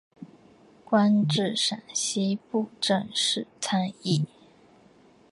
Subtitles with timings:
[0.83, 4.25] 官至陕西布政使参议。